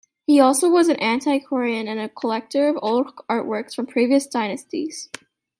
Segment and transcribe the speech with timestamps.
[0.25, 5.11] He also was an antiquarian and collector of old artworks from previous dynasties.